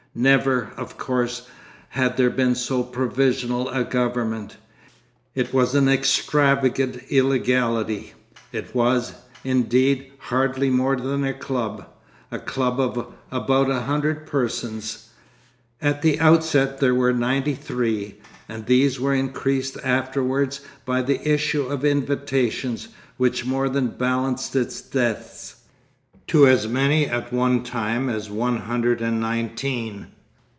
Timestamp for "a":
3.69-3.85, 11.23-11.33, 12.29-12.39, 13.71-13.83